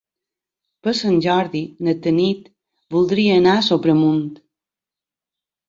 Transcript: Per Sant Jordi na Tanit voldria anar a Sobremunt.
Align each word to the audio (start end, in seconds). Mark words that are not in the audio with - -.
Per 0.87 0.93
Sant 0.99 1.19
Jordi 1.25 1.61
na 1.89 1.95
Tanit 2.07 2.49
voldria 2.97 3.39
anar 3.43 3.55
a 3.59 3.63
Sobremunt. 3.71 4.27